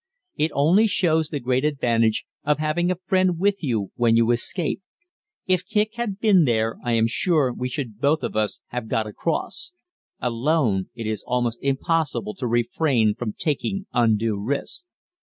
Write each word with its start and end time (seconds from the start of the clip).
It 0.35 0.49
only 0.55 0.87
shows 0.87 1.29
the 1.29 1.39
great 1.39 1.63
advantage 1.63 2.25
of 2.43 2.57
having 2.57 2.89
a 2.89 2.95
friend 3.05 3.37
with 3.39 3.61
you 3.63 3.91
when 3.93 4.15
you 4.15 4.31
escape 4.31 4.81
if 5.45 5.63
Kicq 5.63 5.93
had 5.93 6.19
been 6.19 6.45
there 6.45 6.77
I 6.83 6.93
am 6.93 7.05
sure 7.05 7.53
we 7.53 7.69
should 7.69 7.99
both 7.99 8.23
of 8.23 8.35
us 8.35 8.61
have 8.69 8.87
got 8.87 9.05
across; 9.05 9.73
alone, 10.19 10.89
it 10.95 11.05
is 11.05 11.23
almost 11.27 11.59
impossible 11.61 12.33
to 12.39 12.47
refrain 12.47 13.13
from 13.13 13.33
taking 13.37 13.85
undue 13.93 14.39
risks. 14.43 14.87